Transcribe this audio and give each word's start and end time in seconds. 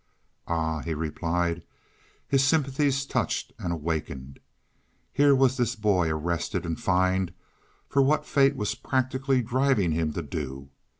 "Ah!" 0.47 0.79
he 0.81 0.95
replied, 0.95 1.61
his 2.27 2.43
sympathies 2.43 3.05
touched 3.05 3.53
and 3.59 3.71
awakened. 3.71 4.39
Here 5.13 5.35
was 5.35 5.57
this 5.57 5.75
boy 5.75 6.09
arrested 6.09 6.65
and 6.65 6.79
fined 6.81 7.35
for 7.87 8.01
what 8.01 8.25
fate 8.25 8.55
was 8.55 8.73
practically 8.73 9.43
driving 9.43 9.91
him 9.91 10.11
to 10.13 10.23
do. 10.23 10.71